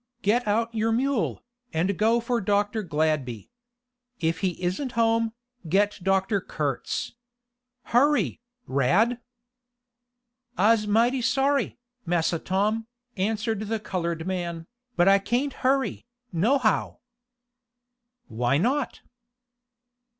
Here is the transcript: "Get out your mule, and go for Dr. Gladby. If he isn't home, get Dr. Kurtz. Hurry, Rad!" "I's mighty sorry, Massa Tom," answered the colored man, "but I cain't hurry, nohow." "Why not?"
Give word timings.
"Get 0.23 0.47
out 0.47 0.73
your 0.73 0.91
mule, 0.91 1.43
and 1.71 1.95
go 1.95 2.19
for 2.19 2.41
Dr. 2.41 2.81
Gladby. 2.83 3.49
If 4.19 4.39
he 4.39 4.59
isn't 4.59 4.93
home, 4.93 5.33
get 5.69 5.99
Dr. 6.01 6.41
Kurtz. 6.41 7.13
Hurry, 7.83 8.41
Rad!" 8.65 9.19
"I's 10.57 10.87
mighty 10.87 11.21
sorry, 11.21 11.77
Massa 12.03 12.39
Tom," 12.39 12.87
answered 13.15 13.59
the 13.67 13.79
colored 13.79 14.25
man, 14.25 14.65
"but 14.95 15.07
I 15.07 15.19
cain't 15.19 15.53
hurry, 15.61 16.07
nohow." 16.33 16.97
"Why 18.27 18.57
not?" 18.57 19.01